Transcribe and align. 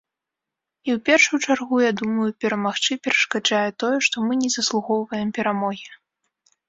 І 0.87 0.93
ў 0.93 1.01
першую 1.09 1.39
чаргу, 1.47 1.75
я 1.83 1.91
думаю, 2.01 2.25
перамагчы 2.45 2.91
перашкаджае 3.09 3.67
тое, 3.83 3.95
што 4.09 4.25
мы 4.31 4.39
не 4.43 4.49
заслугоўваем 4.59 5.29
перамогі. 5.41 5.89